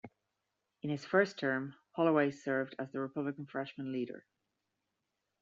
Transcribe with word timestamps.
In 0.81 0.89
his 0.89 1.05
first 1.05 1.37
term, 1.37 1.75
Holloway 1.91 2.31
served 2.31 2.73
as 2.79 2.91
the 2.91 2.99
Republican 2.99 3.45
Freshman 3.45 3.91
Leader. 3.91 4.25